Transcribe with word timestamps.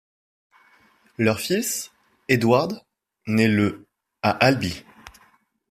Leur 1.19 1.39
fils 1.39 1.91
Eduard 2.27 2.69
naît 3.27 3.47
le 3.47 3.85
à 4.23 4.31
Albi. 4.31 4.83